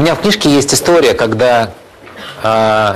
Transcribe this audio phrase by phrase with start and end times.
[0.00, 1.74] У меня в книжке есть история, когда
[2.42, 2.94] э,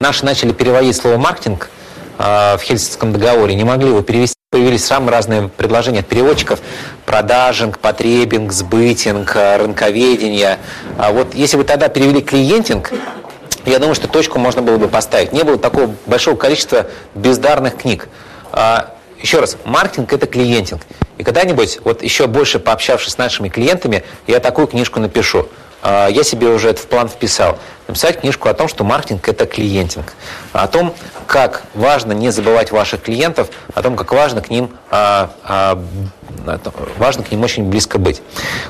[0.00, 1.68] наши начали переводить слово маркетинг
[2.16, 4.34] э, в Хельсинском договоре, не могли его перевести.
[4.50, 6.60] Появились самые разные предложения от переводчиков.
[7.04, 10.58] Продажинг, потребинг, сбытинг, рынковедение.
[10.96, 12.92] А вот если бы тогда перевели клиентинг,
[13.66, 15.34] я думаю, что точку можно было бы поставить.
[15.34, 18.08] Не было такого большого количества бездарных книг.
[18.52, 20.80] А, еще раз, маркетинг– это клиентинг.
[21.18, 25.46] И когда-нибудь, вот еще больше пообщавшись с нашими клиентами, я такую книжку напишу.
[25.88, 27.58] А, я себе уже это в план вписал.
[27.86, 30.14] Написать книжку о том, что маркетинг– это клиентинг.
[30.52, 30.92] О том,
[31.28, 35.80] как важно не забывать ваших клиентов, о том, как важно к ним, а, а,
[36.98, 38.20] важно к ним очень близко быть.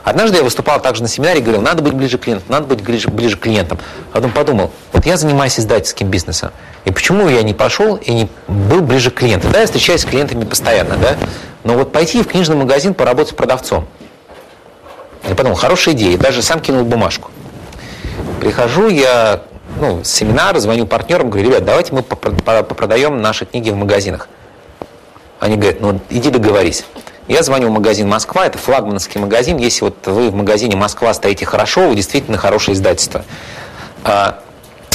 [0.05, 2.83] Однажды я выступал также на семинаре и говорил, надо быть ближе к клиентам, надо быть
[2.83, 3.79] ближе, ближе к клиентам.
[4.12, 6.51] Потом подумал, вот я занимаюсь издательским бизнесом,
[6.85, 9.52] и почему я не пошел и не был ближе к клиентам?
[9.52, 11.16] Да, я встречаюсь с клиентами постоянно, да,
[11.65, 13.88] но вот пойти в книжный магазин поработать продавцом–
[15.29, 17.30] я подумал, хорошая идея, даже сам кинул бумажку.
[18.41, 19.43] Прихожу я,
[19.80, 24.29] ну, с семинара, звоню партнерам, говорю, ребят, давайте мы попродаем наши книги в магазинах.
[25.41, 26.85] Они говорят, ну, иди договорись.
[27.29, 29.57] Я звоню в магазин «Москва», это флагманский магазин.
[29.57, 33.24] Если вот вы в магазине «Москва» стоите хорошо, вы действительно хорошее издательство.
[34.05, 34.38] А,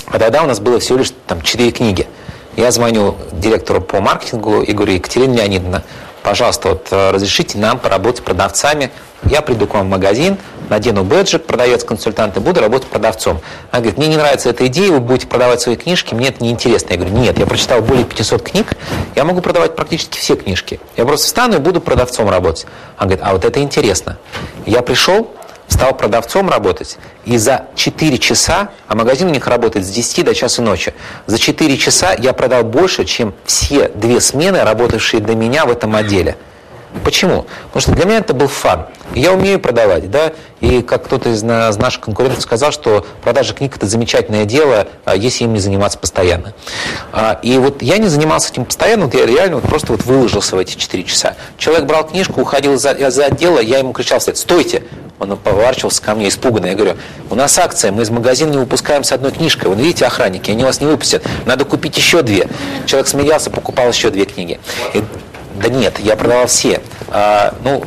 [0.07, 2.07] а тогда у нас было всего лишь там четыре книги.
[2.55, 5.83] Я звоню директору по маркетингу и говорю, Екатерина Леонидовна,
[6.23, 8.91] пожалуйста, вот э, разрешите нам поработать продавцами
[9.25, 10.37] я приду к вам в магазин,
[10.69, 13.39] надену бэджик, продавец-консультант, и буду работать продавцом.
[13.69, 16.93] Она говорит, мне не нравится эта идея, вы будете продавать свои книжки, мне это неинтересно.
[16.93, 18.73] Я говорю, нет, я прочитал более 500 книг,
[19.15, 20.79] я могу продавать практически все книжки.
[20.97, 22.65] Я просто встану и буду продавцом работать.
[22.97, 24.17] Она говорит, а вот это интересно.
[24.65, 25.31] Я пришел,
[25.71, 30.35] стал продавцом работать, и за 4 часа, а магазин у них работает с 10 до
[30.35, 30.93] часа ночи,
[31.27, 35.95] за 4 часа я продал больше, чем все две смены, работавшие до меня в этом
[35.95, 36.35] отделе.
[37.03, 37.45] Почему?
[37.67, 38.87] Потому что для меня это был фан.
[39.13, 43.87] Я умею продавать, да, и как кто-то из наших конкурентов сказал, что продажа книг это
[43.87, 46.53] замечательное дело, а, если им не заниматься постоянно.
[47.11, 50.55] А, и вот я не занимался этим постоянно, вот я реально вот просто вот выложился
[50.55, 51.35] в эти 4 часа.
[51.57, 54.83] Человек брал книжку, уходил за, за отдела, я ему кричал вслед, стойте,
[55.19, 56.65] он поворачивался ко мне испуганно.
[56.65, 56.97] Я говорю,
[57.29, 59.69] у нас акция, мы из магазина не выпускаем с одной книжкой.
[59.69, 61.23] Вы видите, охранники, они вас не выпустят.
[61.45, 62.47] Надо купить еще две.
[62.87, 64.59] Человек смеялся, покупал еще две книги.
[65.55, 66.81] Да нет, я продавал все.
[67.09, 67.83] А, ну,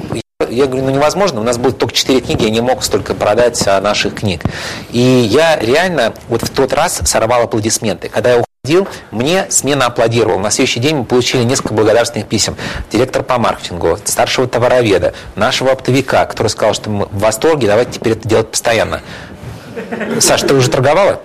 [0.49, 3.63] я говорю, ну невозможно, у нас будет только четыре книги, я не мог столько продать
[3.67, 4.43] а, наших книг.
[4.91, 8.09] И я реально вот в тот раз сорвал аплодисменты.
[8.09, 10.39] Когда я уходил, мне смена аплодировала.
[10.39, 12.57] На следующий день мы получили несколько благодарственных писем.
[12.91, 18.15] Директор по маркетингу, старшего товароведа, нашего оптовика, который сказал, что мы в восторге, давайте теперь
[18.15, 19.03] это делать постоянно.
[20.21, 21.21] Саша, ты уже торговала?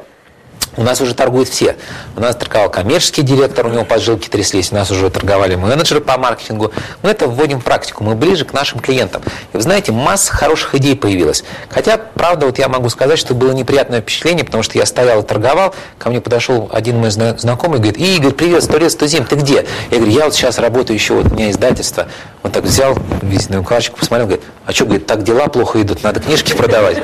[0.77, 1.75] У нас уже торгуют все.
[2.15, 6.17] У нас торговал коммерческий директор, у него поджилки тряслись, у нас уже торговали менеджеры по
[6.17, 6.71] маркетингу.
[7.01, 9.21] Мы это вводим в практику, мы ближе к нашим клиентам.
[9.53, 11.43] И вы знаете, масса хороших идей появилась.
[11.69, 15.25] Хотя, правда, вот я могу сказать, что было неприятное впечатление, потому что я стоял и
[15.25, 19.25] торговал, ко мне подошел один мой знакомый и говорит, Игорь, привет, сто лет, сто зим,
[19.25, 19.65] ты где?
[19.89, 22.07] Я говорю, я вот сейчас работаю еще, вот у меня издательство.
[22.43, 26.19] Он так взял визитную карточку, посмотрел, говорит, а что, говорит, так дела плохо идут, надо
[26.19, 26.97] книжки продавать.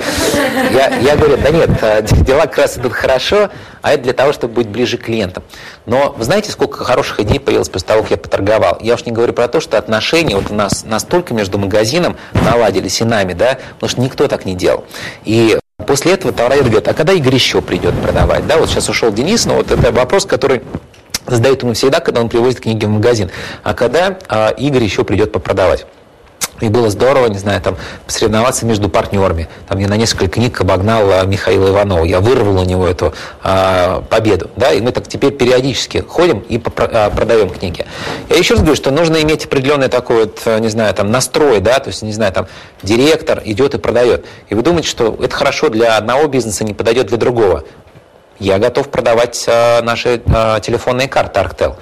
[0.71, 3.49] Я, я говорю, да нет, а, дела как раз идут хорошо,
[3.81, 5.43] а это для того, чтобы быть ближе к клиентам.
[5.85, 8.77] Но вы знаете, сколько хороших идей появилось после того, как я поторговал?
[8.81, 13.01] Я уж не говорю про то, что отношения вот у нас настолько между магазином наладились
[13.01, 14.85] и нами, да, потому что никто так не делал.
[15.23, 18.47] И После этого товаровед говорит, а когда Игорь еще придет продавать?
[18.47, 20.63] Да, вот сейчас ушел Денис, но вот это вопрос, который
[21.27, 23.29] задают ему всегда, когда он привозит книги в магазин.
[23.63, 25.85] А когда а, Игорь еще придет попродавать?
[26.61, 27.75] И было здорово, не знаю, там,
[28.07, 29.49] соревноваться между партнерами.
[29.67, 32.05] Там я на несколько книг обогнал а, Михаила Иванова.
[32.05, 34.49] Я вырвал у него эту а, победу.
[34.55, 34.71] Да?
[34.71, 37.85] И мы так теперь периодически ходим и а, продаем книги.
[38.29, 41.59] Я еще раз говорю, что нужно иметь определенный такой вот, а, не знаю, там, настрой,
[41.59, 42.47] да, то есть, не знаю, там,
[42.83, 44.25] директор идет и продает.
[44.47, 47.65] И вы думаете, что это хорошо для одного бизнеса, не подойдет для другого.
[48.39, 51.75] Я готов продавать а, наши а, телефонные карты Arctel.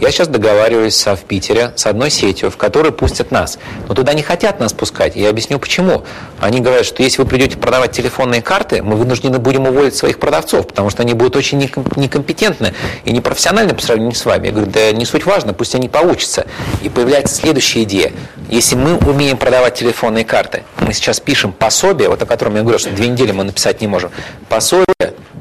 [0.00, 3.58] Я сейчас договариваюсь в Питере с одной сетью, в которой пустят нас.
[3.88, 5.16] Но туда не хотят нас пускать.
[5.16, 6.04] Я объясню почему.
[6.38, 10.68] Они говорят, что если вы придете продавать телефонные карты, мы вынуждены будем уволить своих продавцов,
[10.68, 12.74] потому что они будут очень некомпетентны
[13.04, 14.46] и непрофессиональны по сравнению с вами.
[14.46, 16.46] Я говорю, да не суть важно, пусть они получатся.
[16.82, 18.12] И появляется следующая идея.
[18.48, 22.78] Если мы умеем продавать телефонные карты, мы сейчас пишем пособие, вот о котором я говорю,
[22.78, 24.10] что две недели мы написать не можем,
[24.48, 24.86] пособие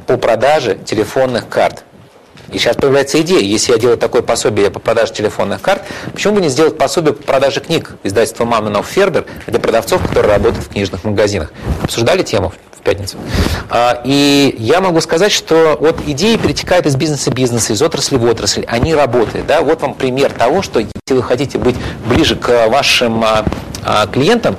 [0.07, 1.83] по продаже телефонных карт.
[2.51, 5.83] И сейчас появляется идея, если я делаю такое пособие по продаже телефонных карт,
[6.13, 10.65] почему бы не сделать пособие по продаже книг издательства Мамонов Фербер для продавцов, которые работают
[10.65, 11.51] в книжных магазинах.
[11.83, 13.17] Обсуждали тему в пятницу.
[13.69, 18.15] А, и я могу сказать, что вот идеи перетекают из бизнеса в бизнес, из отрасли
[18.15, 19.45] в отрасль, они работают.
[19.45, 19.61] Да?
[19.61, 23.45] Вот вам пример того, что если вы хотите быть ближе к вашим а,
[23.83, 24.55] а, клиентам,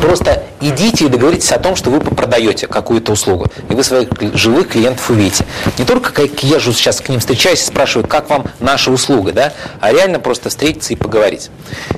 [0.00, 4.68] Просто идите и договоритесь о том, что вы продаете какую-то услугу, и вы своих живых
[4.68, 5.44] клиентов увидите.
[5.78, 9.32] Не только как я же сейчас к ним встречаюсь и спрашиваю, как вам наша услуга,
[9.32, 11.50] да, а реально просто встретиться и поговорить.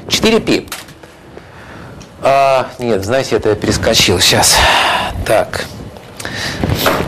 [0.09, 0.69] 4P.
[2.23, 4.57] А, нет, знаете, это я перескочил сейчас.
[5.27, 5.65] Так.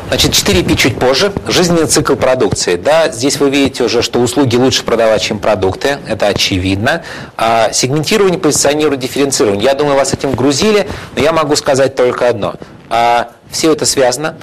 [0.08, 1.32] Значит, 4P чуть позже.
[1.48, 2.76] Жизненный цикл продукции.
[2.76, 5.98] Да, здесь вы видите уже, что услуги лучше продавать, чем продукты.
[6.06, 7.02] Это очевидно.
[7.36, 9.64] А сегментирование, позиционирование, дифференцирование.
[9.64, 10.86] Я думаю, вас этим грузили,
[11.16, 12.54] но я могу сказать только одно.
[12.90, 14.36] А, все это связано.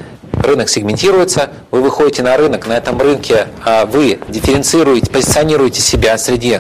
[0.43, 6.59] Рынок сегментируется, вы выходите на рынок, на этом рынке а, вы дифференцируете, позиционируете себя среди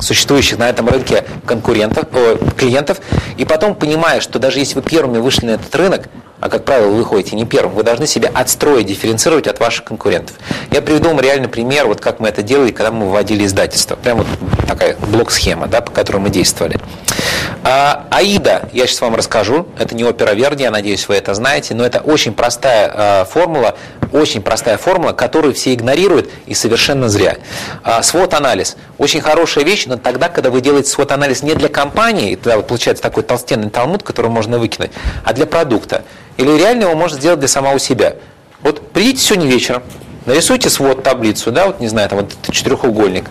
[0.00, 3.00] существующих на этом рынке конкурентов, о, клиентов,
[3.36, 6.08] и потом понимая, что даже если вы первыми вышли на этот рынок,
[6.40, 10.36] а как правило вы выходите не первым, вы должны себя отстроить, дифференцировать от ваших конкурентов.
[10.70, 13.96] Я приведу вам реальный пример, вот как мы это делали, когда мы выводили издательство.
[13.96, 14.26] Прям вот
[14.66, 16.78] такая блок-схема, да, по которой мы действовали.
[17.64, 21.74] А, Аида, я сейчас вам расскажу, это не опера Верди, я надеюсь, вы это знаете,
[21.74, 23.76] но это очень простая а, формула,
[24.12, 27.36] очень простая формула, которую все игнорируют и совершенно зря.
[27.82, 28.76] А, свод-анализ.
[28.98, 33.02] Очень хорошая вещь, но тогда, когда вы делаете свод-анализ не для компании, тогда вот получается
[33.02, 34.90] такой толстенный талмуд, который можно выкинуть,
[35.24, 36.04] а для продукта.
[36.36, 38.16] Или реально его можно сделать для самого себя.
[38.62, 39.82] Вот придите сегодня вечером,
[40.26, 43.24] нарисуйте свод таблицу, да, вот не знаю, там вот четырехугольник.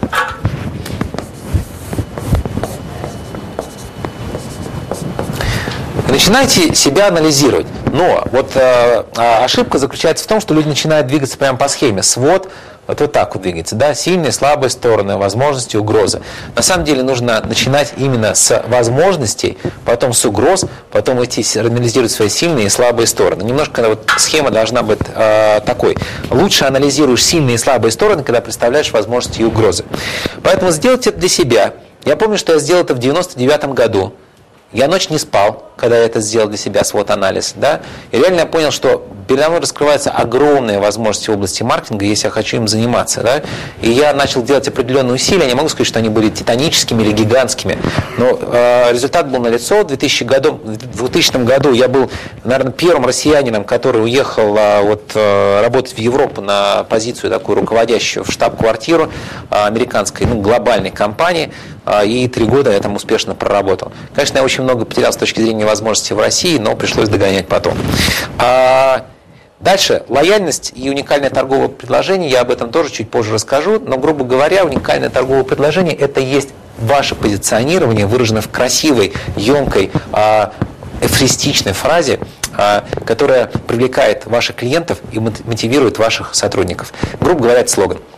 [6.16, 7.68] начинайте себя анализировать.
[7.95, 12.03] Но вот э, а, ошибка заключается в том, что люди начинают двигаться прямо по схеме.
[12.03, 12.50] Свод,
[12.88, 16.21] вот, вот так вот двигается, да, сильные, слабые стороны, возможности, угрозы.
[16.57, 22.27] На самом деле нужно начинать именно с возможностей, потом с угроз, потом идти анализировать свои
[22.27, 23.44] сильные и слабые стороны.
[23.44, 25.95] Немножко вот схема должна быть э, такой.
[26.30, 29.86] Лучше анализируешь сильные и слабые стороны, когда представляешь возможности и угрозы.
[30.44, 31.75] Поэтому сделайте это для себя.
[32.03, 34.13] Я помню, что я сделал это в 99 году.
[34.75, 37.54] Я ночь не спал, когда я это сделал для себя, свод-анализ.
[37.56, 37.80] Да?
[38.12, 42.31] И реально я понял, что передо мной раскрываются огромные возможности в области маркетинга, если я
[42.31, 43.22] хочу им заниматься.
[43.22, 43.42] Да?
[43.81, 45.48] И я начал делать определенные усилия.
[45.48, 47.77] Не могу сказать, что они были титаническими или гигантскими.
[48.18, 49.83] Но э, результат был налицо.
[49.83, 52.12] В 2000 году, в 2000 году я был,
[52.44, 58.25] наверное, первым россиянином, который уехал э, вот, э, работать в Европу на позицию такую руководящую
[58.25, 59.10] в штаб-квартиру
[59.50, 61.54] э, американской, ну, глобальной компании.
[61.86, 63.92] А, и три года я там успешно проработал.
[64.14, 67.78] Конечно, я очень много потерял с точки зрения возможностей в России, но пришлось догонять потом.
[68.40, 69.06] А,
[69.60, 74.26] дальше, лояльность и уникальное торговое предложение, я об этом тоже чуть позже расскажу, но, грубо
[74.26, 76.50] говоря, уникальное торговое предложение– это есть
[76.80, 80.54] ваше позиционирование, выражено в красивой, емкой, а,
[81.02, 82.20] эфористичной фразе,
[83.06, 86.94] которая привлекает ваших клиентов и мотивирует ваших сотрудников.
[87.20, 88.00] Грубо говоря, это слоган–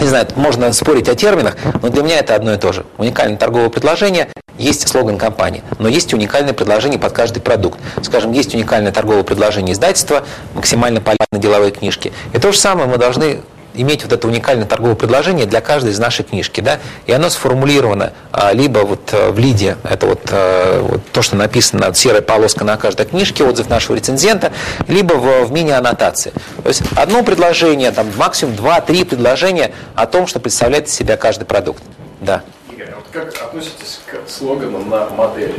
[0.00, 2.84] не знаю, можно спорить о терминах, но для меня это одно и то же.
[2.98, 4.28] Уникальное торговое предложение,
[4.58, 7.80] есть слоган компании, но есть уникальное предложение под каждый продукт.
[8.02, 12.12] Скажем, есть уникальное торговое предложение издательства, максимально полезные деловые книжки.
[12.32, 13.40] И то же самое мы должны
[13.74, 18.12] иметь вот это уникальное торговое предложение для каждой из нашей книжки, да, и оно сформулировано
[18.32, 22.64] а, либо вот э, в лиде, это вот, а, вот то, что написано, серая полоска
[22.64, 24.52] на каждой книжке, отзыв нашего рецензента,
[24.88, 26.32] либо в, в мини-аннотации.
[26.62, 31.44] То есть одно предложение, там максимум два-три предложения о том, что представляет из себя каждый
[31.44, 31.82] продукт.
[32.20, 32.42] Да.
[32.72, 35.54] Игорь, а вот как относитесь к слоганам на модели?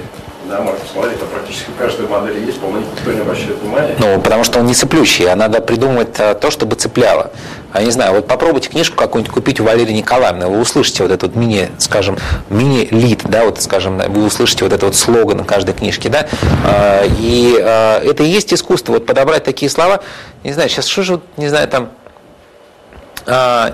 [0.47, 3.95] Да, можно посмотреть, там практически в каждой модели есть, по-моему, никто не обращает внимания.
[3.97, 7.31] Ну, потому что он не цеплющий, а надо придумать а, то, чтобы цепляло.
[7.75, 11.35] А не знаю, вот попробуйте книжку какую-нибудь купить у Валерии Николаевны, вы услышите вот этот
[11.35, 12.17] мини, скажем,
[12.49, 16.25] мини-лид, да, вот, скажем, вы услышите вот этот вот слоган каждой книжки, да,
[16.63, 19.99] а, и а, это и есть искусство, вот подобрать такие слова,
[20.45, 21.89] не знаю, сейчас что же, не знаю, там,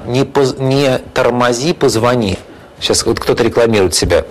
[0.07, 2.39] не, поз, не тормози, позвони.
[2.79, 4.23] Сейчас вот кто-то рекламирует себя.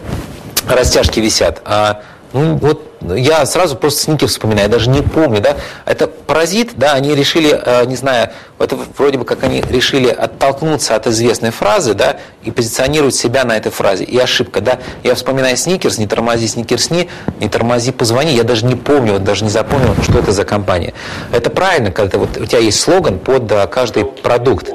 [0.66, 1.60] Растяжки висят.
[1.66, 2.00] А
[2.32, 5.57] ну, вот я сразу просто снимки вспоминаю, я даже не помню, да.
[5.87, 10.95] Это паразит, да, они решили, э, не знаю, это вроде бы как они решили оттолкнуться
[10.97, 14.04] от известной фразы, да, и позиционировать себя на этой фразе.
[14.04, 14.78] И ошибка, да.
[15.02, 17.09] Я вспоминаю сникерс, не тормози, сникерсни,
[17.40, 18.35] не тормози, позвони.
[18.35, 20.92] Я даже не помню, вот даже не запомнил, что это за компания.
[21.33, 24.71] Это правильно, когда вот у тебя есть слоган под каждый продукт.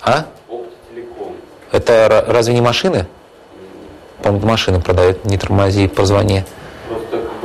[0.00, 0.26] А?
[1.72, 3.06] Это разве не машины?
[4.22, 6.44] По-моему, машины продают, не тормози, позвони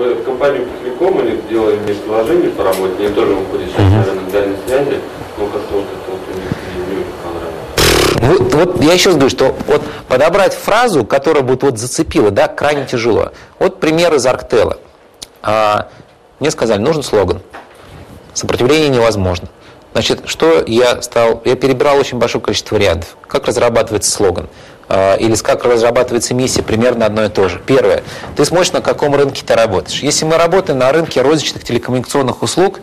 [0.10, 4.56] в компанию Петляком они делали приложение по работе, они тоже выходят сейчас на рынок дальней
[4.68, 5.00] связи,
[5.38, 7.62] но как-то вот это вот у них не, не понравилось.
[8.22, 12.48] Вот, вот я еще раз говорю, что вот подобрать фразу, которая будет вот зацепила, да,
[12.48, 13.32] крайне тяжело.
[13.60, 14.78] Вот пример из Арктела.
[15.42, 15.88] А,
[16.40, 17.42] мне сказали, нужен слоган.
[18.34, 19.50] Сопротивление невозможно.
[19.94, 21.42] Значит, что я стал?
[21.44, 23.18] Я перебрал очень большое количество вариантов.
[23.28, 24.48] Как разрабатывается слоган?
[24.92, 27.62] Э, или как разрабатывается миссия, примерно одно и то же.
[27.66, 28.04] Первое.
[28.36, 30.02] Ты смотришь, на каком рынке ты работаешь.
[30.02, 32.80] Если мы работаем на рынке розничных телекоммуникационных услуг,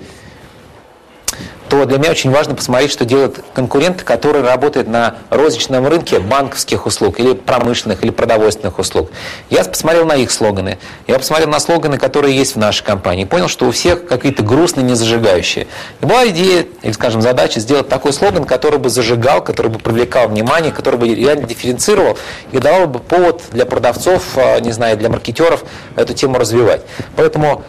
[1.69, 6.87] то для меня очень важно посмотреть, что делают конкуренты, которые работают на розничном рынке банковских
[6.87, 9.11] услуг или промышленных, или продовольственных услуг.
[9.51, 13.49] Я посмотрел на их слоганы, я посмотрел на слоганы, которые есть в нашей компании, понял,
[13.49, 15.67] что у всех какие-то грустные, не зажигающие.
[16.01, 20.29] И была идея, или, скажем, задача сделать такой слоган, который бы зажигал, который бы привлекал
[20.29, 22.17] внимание, который бы реально дифференцировал
[22.53, 25.65] и давал бы повод для продавцов, а, не знаю, для маркетеров
[25.97, 26.83] эту тему развивать.
[27.17, 27.65] Поэтому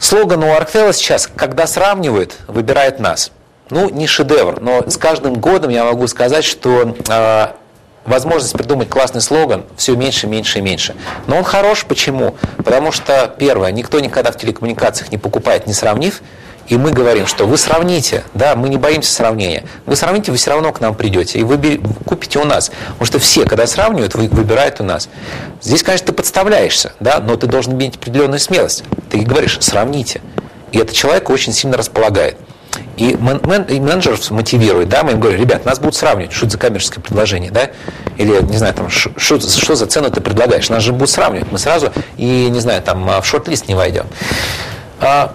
[0.00, 3.32] Слоган у Арктела сейчас, когда сравнивают, выбирает нас.
[3.68, 7.46] Ну, не шедевр, но с каждым годом я могу сказать, что э,
[8.06, 10.96] возможность придумать классный слоган все меньше, меньше и меньше.
[11.26, 12.34] Но он хорош, почему?
[12.56, 16.22] Потому что, первое, никто никогда в телекоммуникациях не покупает, не сравнив,
[16.70, 19.64] и мы говорим, что вы сравните, да, мы не боимся сравнения.
[19.86, 22.70] Вы сравните, вы все равно к нам придете, и вы купите у нас.
[22.90, 25.08] Потому что все, когда сравнивают, выбирают у нас.
[25.60, 28.84] Здесь, конечно, ты подставляешься, да, но ты должен иметь определенную смелость.
[29.10, 30.20] Ты говоришь, сравните.
[30.70, 32.36] И это человека очень сильно располагает.
[32.96, 37.02] И менеджеров мотивирует, да, мы им говорим, ребят, нас будут сравнивать, что это за коммерческое
[37.02, 37.70] предложение, да,
[38.16, 41.58] или, не знаю, там, что, что за цену ты предлагаешь, нас же будут сравнивать, мы
[41.58, 44.06] сразу и, не знаю, там, в шорт-лист не войдем.
[45.00, 45.34] А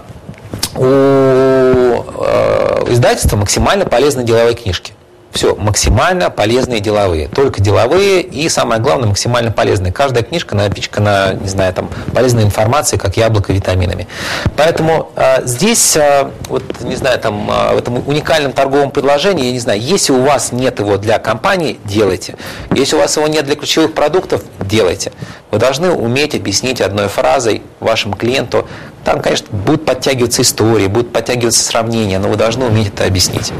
[0.75, 4.93] у э, издательства максимально полезные деловые книжки.
[5.35, 7.27] Все, максимально полезные деловые.
[7.27, 9.91] Только деловые и, самое главное, максимально полезные.
[9.91, 14.07] Каждая книжка напичкана, не знаю, там, полезной информацией, как яблоко витаминами.
[14.55, 19.51] Поэтому э, здесь, э, вот, не знаю, там, э, в этом уникальном торговом предложении, я
[19.51, 22.35] не знаю, если у вас нет его для компании, делайте.
[22.73, 25.11] Если у вас его нет для ключевых продуктов, делайте.
[25.51, 28.69] Вы должны уметь объяснить одной фразой вашему клиенту,
[29.03, 33.51] там, конечно, будут подтягиваться истории, будут подтягиваться сравнения, но вы должны уметь это объяснить.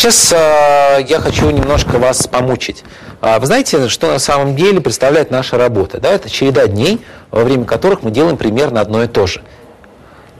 [0.00, 2.84] Сейчас э, я хочу немножко вас помучить.
[3.20, 6.00] А вы знаете, что на самом деле представляет наша работа?
[6.00, 6.08] Да?
[6.08, 9.42] Это череда дней, во время которых мы делаем примерно одно и то же.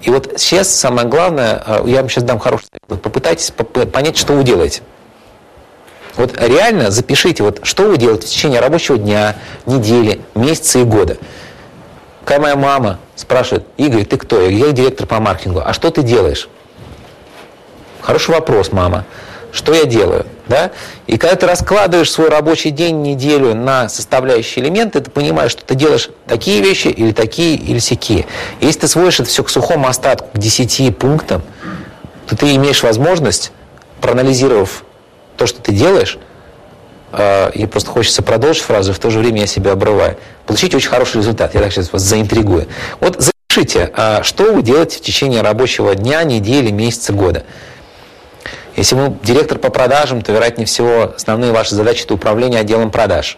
[0.00, 3.52] И вот сейчас самое главное, э, я вам сейчас дам хороший попытайтесь
[3.92, 4.80] понять, что вы делаете.
[6.16, 9.36] Вот реально запишите, вот, что вы делаете в течение рабочего дня,
[9.66, 11.18] недели, месяца и года.
[12.24, 14.40] Когда моя мама спрашивает, Игорь, ты кто?
[14.40, 15.60] Я директор по маркетингу.
[15.62, 16.48] А что ты делаешь?
[18.00, 19.04] Хороший вопрос, мама
[19.52, 20.26] что я делаю.
[20.48, 20.72] Да?
[21.06, 25.74] И когда ты раскладываешь свой рабочий день, неделю на составляющие элементы, ты понимаешь, что ты
[25.74, 28.26] делаешь такие вещи или такие, или сякие.
[28.60, 31.42] Если ты сводишь это все к сухому остатку, к 10 пунктам,
[32.26, 33.52] то ты имеешь возможность,
[34.00, 34.84] проанализировав
[35.36, 36.18] то, что ты делаешь,
[37.12, 40.16] э, и просто хочется продолжить фразу, в то же время я себя обрываю,
[40.46, 41.54] получить очень хороший результат.
[41.54, 42.66] Я так сейчас вас заинтригую.
[43.00, 47.44] Вот запишите, а что вы делаете в течение рабочего дня, недели, месяца, года.
[48.80, 53.36] Если вы директор по продажам, то, вероятнее всего, основные ваши задачи– это управление отделом продаж.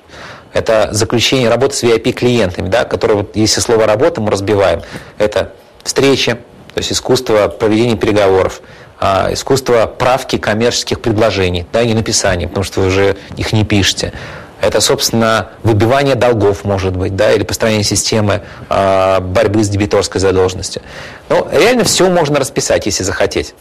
[0.53, 4.83] Это заключение работы с VIP-клиентами, да, которые, вот, если слово «работа» мы разбиваем,
[5.19, 5.51] это
[5.83, 6.35] встречи,
[6.75, 8.61] то есть искусство проведения переговоров,
[9.01, 14.13] а, искусство правки коммерческих предложений, да, и написания, потому что вы уже их не пишете.
[14.61, 20.83] Это, собственно, выбивание долгов, может быть, да, или построение системы э, борьбы с дебиторской задолженностью.
[21.29, 23.57] Но реально все можно расписать, если захотеть.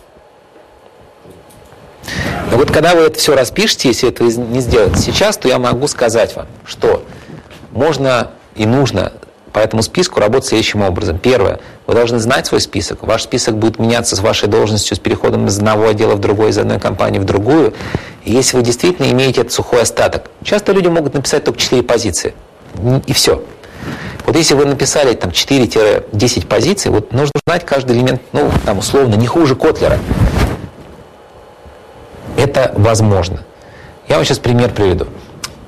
[2.51, 5.87] Но вот когда вы это все распишете, если это не сделать сейчас, то я могу
[5.87, 7.03] сказать вам, что
[7.71, 9.13] можно и нужно
[9.53, 11.17] по этому списку работать следующим образом.
[11.17, 11.59] Первое.
[11.87, 13.03] Вы должны знать свой список.
[13.03, 16.57] Ваш список будет меняться с вашей должностью, с переходом из одного отдела в другой, из
[16.57, 17.73] одной компании в другую.
[18.23, 22.33] И если вы действительно имеете этот сухой остаток, часто люди могут написать только 4 позиции.
[23.07, 23.43] И все.
[24.25, 29.15] Вот если вы написали там 4-10 позиций, вот нужно знать каждый элемент, ну, там, условно,
[29.15, 29.99] не хуже Котлера.
[32.41, 33.43] Это возможно.
[34.07, 35.05] Я вам сейчас пример приведу.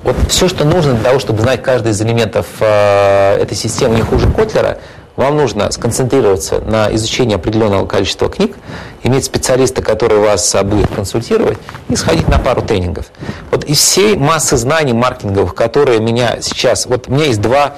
[0.02, 4.02] Вот все, что нужно для того, чтобы знать каждый из элементов э, этой системы не
[4.02, 4.78] хуже Котлера,
[5.14, 8.56] вам нужно сконцентрироваться на изучении определенного количества книг,
[9.04, 13.06] иметь специалиста, который вас а, будет консультировать, и сходить на пару тренингов.
[13.52, 16.86] Вот из всей массы знаний маркетинговых, которые меня сейчас...
[16.86, 17.76] Вот у меня есть два,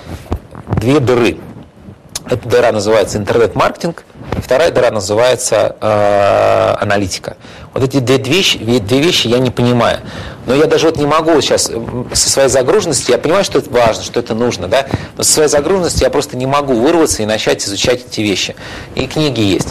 [0.81, 1.37] две дыры.
[2.29, 4.03] Эта дыра называется интернет-маркетинг,
[4.43, 7.37] вторая дыра называется э, аналитика.
[7.73, 10.01] Вот эти две вещи, две вещи я не понимаю.
[10.47, 11.71] Но я даже вот не могу сейчас
[12.13, 15.49] со своей загруженности, я понимаю, что это важно, что это нужно, да, но со своей
[15.49, 18.57] загруженности я просто не могу вырваться и начать изучать эти вещи.
[18.97, 19.69] И книги есть,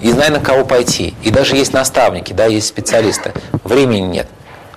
[0.00, 1.14] и знаю, на кого пойти.
[1.22, 3.32] И даже есть наставники, да, есть специалисты.
[3.62, 4.26] Времени нет.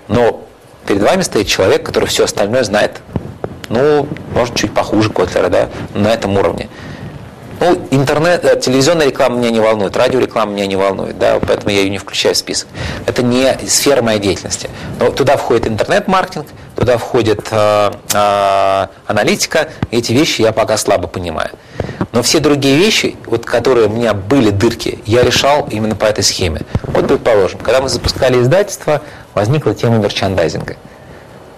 [0.07, 0.43] Но
[0.85, 3.01] перед вами стоит человек, который все остальное знает,
[3.69, 6.69] ну, может, чуть похуже Котлера, да, на этом уровне.
[7.59, 11.81] Ну, интернет, э, телевизионная реклама меня не волнует, радиореклама меня не волнует, да, поэтому я
[11.81, 12.67] ее не включаю в список.
[13.05, 14.69] Это не сфера моей деятельности.
[14.99, 21.51] Но туда входит интернет-маркетинг, туда входит э, э, аналитика, эти вещи я пока слабо понимаю.
[22.11, 26.23] Но все другие вещи, вот, которые у меня были дырки, я решал именно по этой
[26.23, 26.61] схеме.
[26.83, 29.01] Вот, предположим, когда мы запускали издательство,
[29.33, 30.77] возникла тема мерчандайзинга.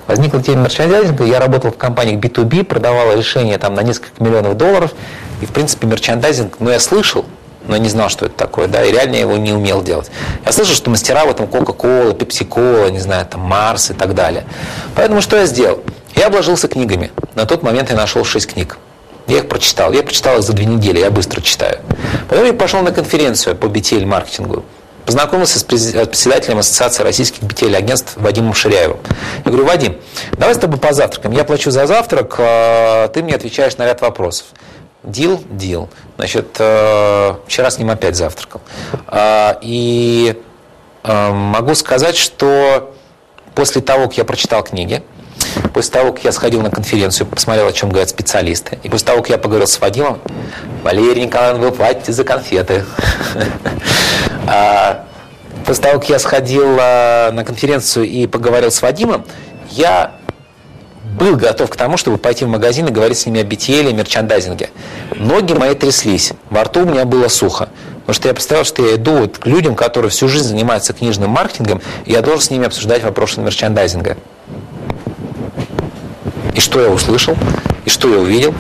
[0.08, 4.94] Возникла тема мерчандайзинга, я работал в компаниях B2B, продавал решения там на несколько миллионов долларов,
[5.42, 7.26] и, в принципе, мерчандайзинг, ну, я слышал,
[7.68, 10.10] но не знал, что это такое, да, и реально я его не умел делать.
[10.46, 14.46] Я слышал, что мастера в этом Coca-Cola, Pepsi-Cola, не знаю, там, Марс и так далее.
[14.96, 15.82] Поэтому что я сделал?
[16.16, 17.12] Я обложился книгами.
[17.36, 18.78] На тот момент я нашел 6 книг.
[19.28, 19.92] Я их прочитал.
[19.92, 21.80] Я прочитал их за две недели, я быстро читаю.
[22.30, 24.64] Потом я пошел на конференцию по BTL-маркетингу
[25.08, 29.00] познакомился с председателем Ассоциации российских BTL-агентств Вадимом Ширяевым.
[29.46, 29.98] Я говорю, Вадим,
[30.34, 31.34] давай с тобой позавтракаем.
[31.34, 34.48] Я плачу за завтрак, а ты мне отвечаешь на ряд вопросов.
[35.04, 35.88] Дил, дил.
[36.18, 38.60] Значит, э, вчера с ним опять завтракал.
[39.08, 40.36] А, и
[41.06, 42.94] э, могу сказать, что
[43.56, 45.04] после того, как я прочитал книги,
[45.74, 49.22] после того, как я сходил на конференцию, посмотрел, о чем говорят специалисты, и после того,
[49.22, 50.20] как я поговорил с Вадимом,
[50.84, 52.84] Валерий Николаевна, вы платите за конфеты.
[54.48, 55.06] А,
[55.66, 59.26] после того, как я сходил а, на конференцию и поговорил с Вадимом,
[59.70, 60.12] я
[61.20, 63.94] был готов к тому, чтобы пойти в магазин и говорить с ними о BTL и
[63.94, 64.70] мерчандайзинге.
[65.16, 67.70] Ноги мои тряслись, во рту у меня было сухо.
[68.02, 71.32] Потому что я представлял, что я иду вот к людям, которые всю жизнь занимаются книжным
[71.32, 74.16] маркетингом, и я должен с ними обсуждать вопросы мерчандайзинга.
[76.56, 77.36] И что я услышал,
[77.84, 78.54] и что я увидел?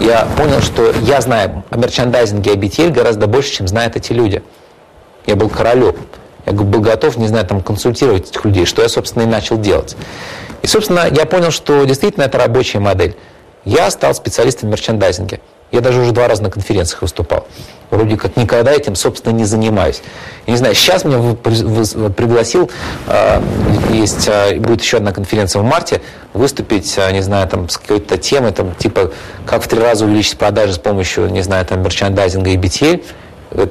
[0.00, 4.12] Я понял, что я знаю о мерчандайзинге и о BTL гораздо больше, чем знают эти
[4.12, 4.42] люди.
[5.26, 5.96] Я был королем.
[6.46, 9.96] Я был готов, не знаю, там, консультировать этих людей, что я, собственно, и начал делать.
[10.62, 13.16] И, собственно, я понял, что действительно это рабочая модель.
[13.64, 15.40] Я стал специалистом в мерчендайзинге.
[15.70, 17.46] Я даже уже два раза на конференциях выступал.
[17.90, 20.00] Вроде как никогда этим, собственно, не занимаюсь.
[20.46, 22.70] Я не знаю, сейчас меня пригласил,
[23.06, 23.42] а,
[23.90, 26.00] есть, а, будет еще одна конференция в марте,
[26.32, 29.12] выступить, а, не знаю, там, с какой-то темой, там, типа,
[29.44, 33.04] как в три раза увеличить продажи с помощью, не знаю, там, мерчендайзинга и BTL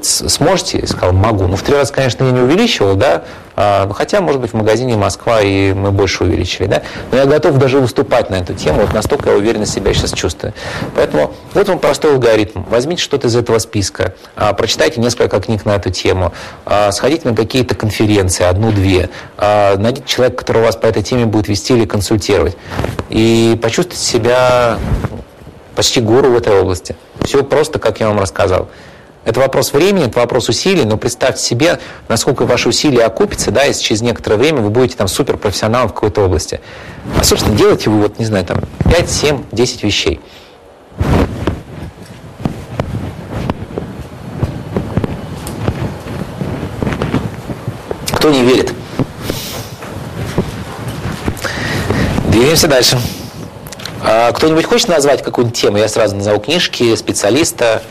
[0.01, 0.79] сможете?
[0.79, 1.47] Я сказал, могу.
[1.47, 3.23] Ну, в три раза, конечно, я не увеличивал, да,
[3.55, 7.57] а, хотя, может быть, в магазине Москва и мы больше увеличили, да, но я готов
[7.57, 10.53] даже выступать на эту тему, вот настолько я уверенно себя сейчас чувствую.
[10.95, 12.63] Поэтому вот вам простой алгоритм.
[12.69, 16.33] Возьмите что-то из этого списка, а, прочитайте несколько книг на эту тему,
[16.65, 21.73] а, сходите на какие-то конференции, одну-две, найдите человека, который вас по этой теме будет вести
[21.73, 22.55] или консультировать,
[23.09, 24.77] и почувствуйте себя
[25.75, 26.95] почти гуру в этой области.
[27.21, 28.69] Все просто, как я вам рассказал.
[29.27, 33.83] Это вопрос времени, это вопрос усилий, но представьте себе, насколько ваши усилия окупятся, да, если
[33.83, 36.61] через некоторое время вы будете там суперпрофессионалом в какой-то области.
[37.19, 40.21] А, собственно, делайте вы, вот, не знаю, там, 5, 7, 10 вещей.
[48.13, 48.71] Кто не верит?
[52.29, 52.97] Двигаемся дальше.
[54.01, 55.79] А кто-нибудь хочет назвать какую-нибудь тему?
[55.79, 57.83] Я сразу назову книжки, специалиста,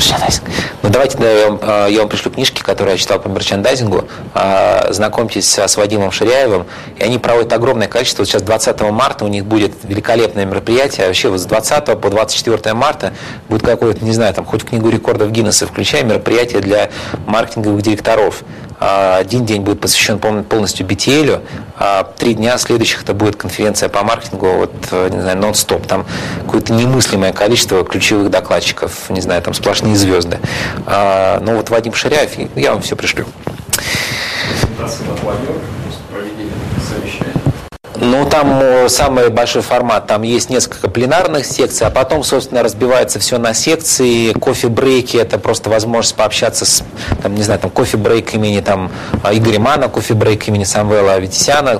[0.00, 0.44] Мерчендайзинг.
[0.82, 4.08] Ну, давайте да, я, вам, а, я вам пришлю книжки, которые я читал по мерчендайзингу.
[4.32, 6.66] А, знакомьтесь с Вадимом Ширяевым.
[6.96, 8.24] И они проводят огромное количество.
[8.24, 11.06] Сейчас 20 марта у них будет великолепное мероприятие.
[11.06, 13.12] Вообще вот с 20 по 24 марта
[13.50, 16.88] будет какое-то, не знаю, там хоть книгу рекордов Гиннесса включая мероприятие для
[17.26, 18.42] маркетинговых директоров.
[18.80, 21.42] А, один день будет посвящен полностью BTL,
[21.76, 26.06] а три дня следующих это будет конференция по маркетингу, вот, э, не знаю, нон-стоп, там
[26.44, 30.38] какое-то немыслимое количество ключевых докладчиков, не знаю, там сплошные звезды.
[30.86, 33.26] А, ну вот Вадим Ширяев, я вам все пришлю.
[38.00, 43.18] Ну, там э, самый большой формат, там есть несколько пленарных секций, а потом, собственно, разбивается
[43.18, 44.32] все на секции.
[44.32, 46.82] Кофе-брейки– это просто возможность пообщаться с,
[47.22, 48.90] там, не знаю, там, кофе-брейк имени там,
[49.30, 51.76] Игоря Мана, кофе-брейк имени Самвела Аветисяна,